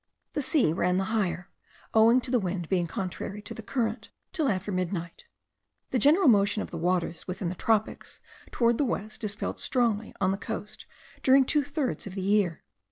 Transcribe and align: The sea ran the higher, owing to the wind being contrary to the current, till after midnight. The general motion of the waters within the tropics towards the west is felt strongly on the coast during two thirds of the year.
The 0.33 0.41
sea 0.41 0.73
ran 0.73 0.97
the 0.97 1.03
higher, 1.13 1.51
owing 1.93 2.21
to 2.21 2.31
the 2.31 2.39
wind 2.39 2.67
being 2.69 2.87
contrary 2.87 3.39
to 3.43 3.53
the 3.53 3.61
current, 3.61 4.09
till 4.33 4.49
after 4.49 4.71
midnight. 4.71 5.25
The 5.91 5.99
general 5.99 6.27
motion 6.27 6.63
of 6.63 6.71
the 6.71 6.77
waters 6.79 7.27
within 7.27 7.49
the 7.49 7.53
tropics 7.53 8.19
towards 8.49 8.79
the 8.79 8.83
west 8.85 9.23
is 9.23 9.35
felt 9.35 9.59
strongly 9.59 10.15
on 10.19 10.31
the 10.31 10.39
coast 10.39 10.87
during 11.21 11.45
two 11.45 11.63
thirds 11.63 12.07
of 12.07 12.15
the 12.15 12.21
year. 12.23 12.63